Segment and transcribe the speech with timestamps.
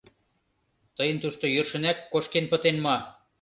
[0.95, 2.97] —Тыйын тушто йӧршынак кошкен пытен мо?